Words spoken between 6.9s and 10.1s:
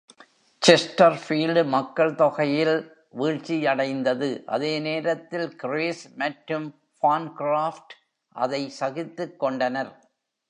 பான்கிராப்ட் அதை சகித்துக்கொண்டனர்.